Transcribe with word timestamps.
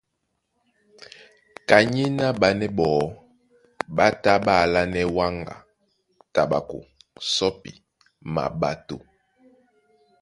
Kanyéná 1.67 2.27
ɓánɛ́ 2.39 2.69
ɓɔɔ́ 2.77 3.05
ɓá 3.95 4.07
tá 4.23 4.33
ɓá 4.45 4.53
alánɛ́ 4.63 5.05
wáŋga, 5.15 5.55
taɓako, 6.33 6.77
sɔ́pi, 7.33 7.71
maɓato. 8.33 8.95